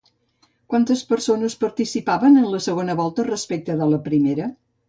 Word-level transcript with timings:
Quantes 0.73 1.03
persones 1.11 1.57
participaven 1.65 2.41
en 2.45 2.49
la 2.57 2.63
segona 2.69 2.99
volta 3.03 3.29
respecte 3.31 3.81
de 3.83 3.93
la 3.93 4.05
primera? 4.09 4.53